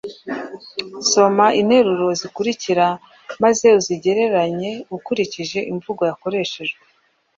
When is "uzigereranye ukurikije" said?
3.79-5.59